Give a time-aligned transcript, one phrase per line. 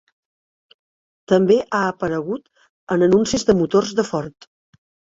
[1.33, 2.67] També ha aparegut
[2.97, 4.53] en anuncis de motors de Ford.